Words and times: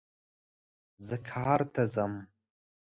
زه 1.07 1.15
کار 1.29 1.61
ته 1.73 1.81
ځم 1.93 2.13